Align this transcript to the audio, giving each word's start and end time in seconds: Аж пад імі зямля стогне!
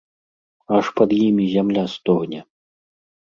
Аж 0.77 0.85
пад 0.99 1.13
імі 1.27 1.45
зямля 1.51 1.83
стогне! 1.97 2.41